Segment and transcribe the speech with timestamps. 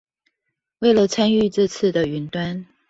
[0.79, 2.65] 為了參與這次的雲端